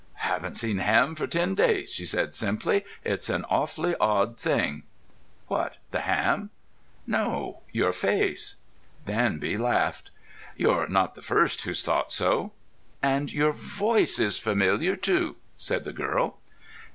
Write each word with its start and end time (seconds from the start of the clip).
"Haven't 0.25 0.55
seen 0.55 0.79
ham 0.79 1.13
for 1.13 1.27
ten 1.27 1.53
days," 1.53 1.93
she 1.93 2.05
said 2.05 2.33
simply. 2.33 2.83
"It's 3.03 3.29
an 3.29 3.45
awfully 3.51 3.95
odd 3.97 4.35
thing." 4.35 4.81
"What? 5.45 5.77
The 5.91 5.99
ham?" 6.01 6.49
"No; 7.05 7.61
your 7.71 7.93
face." 7.93 8.55
Danby 9.05 9.59
laughed. 9.59 10.09
"You're 10.57 10.87
not 10.87 11.13
the 11.13 11.21
first 11.21 11.61
who's 11.61 11.83
thought 11.83 12.11
so." 12.11 12.51
"And 13.03 13.31
your 13.31 13.53
voice 13.53 14.17
is 14.17 14.39
familiar, 14.39 14.95
too," 14.95 15.35
said 15.55 15.83
the 15.83 15.93
girl. 15.93 16.39